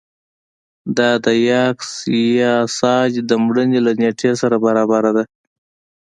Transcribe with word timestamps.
دا 0.97 1.11
د 1.25 1.27
یاکس 1.49 1.91
یاساج 2.41 3.11
د 3.29 3.31
مړینې 3.45 3.79
له 3.87 3.91
نېټې 4.01 4.31
سره 4.41 4.55
برابره 4.65 5.11
ده 5.17 5.23